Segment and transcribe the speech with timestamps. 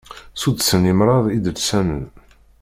[0.41, 2.03] Suddsen irmad idelsanen.